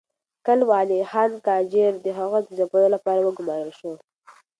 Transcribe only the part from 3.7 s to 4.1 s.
شو.